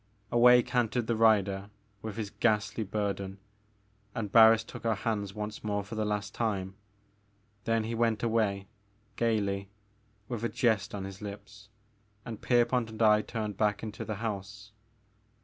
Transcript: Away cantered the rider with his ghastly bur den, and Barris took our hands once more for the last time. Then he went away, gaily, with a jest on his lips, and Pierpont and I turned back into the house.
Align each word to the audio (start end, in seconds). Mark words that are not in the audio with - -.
Away 0.31 0.63
cantered 0.63 1.05
the 1.05 1.15
rider 1.15 1.69
with 2.01 2.17
his 2.17 2.31
ghastly 2.31 2.83
bur 2.83 3.13
den, 3.13 3.37
and 4.15 4.31
Barris 4.31 4.63
took 4.63 4.83
our 4.83 4.95
hands 4.95 5.35
once 5.35 5.63
more 5.63 5.83
for 5.83 5.93
the 5.93 6.05
last 6.05 6.33
time. 6.33 6.73
Then 7.65 7.83
he 7.83 7.93
went 7.93 8.23
away, 8.23 8.65
gaily, 9.15 9.69
with 10.27 10.43
a 10.43 10.49
jest 10.49 10.95
on 10.95 11.03
his 11.03 11.21
lips, 11.21 11.69
and 12.25 12.41
Pierpont 12.41 12.89
and 12.89 13.01
I 13.03 13.21
turned 13.21 13.57
back 13.57 13.83
into 13.83 14.03
the 14.03 14.15
house. 14.15 14.71